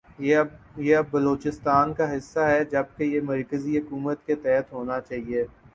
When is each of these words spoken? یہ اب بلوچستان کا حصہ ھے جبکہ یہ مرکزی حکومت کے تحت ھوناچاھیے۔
یہ 0.19 0.95
اب 0.97 1.05
بلوچستان 1.11 1.93
کا 1.93 2.05
حصہ 2.15 2.39
ھے 2.51 2.63
جبکہ 2.71 3.03
یہ 3.03 3.21
مرکزی 3.25 3.77
حکومت 3.77 4.25
کے 4.25 4.35
تحت 4.43 4.73
ھوناچاھیے۔ 4.73 5.45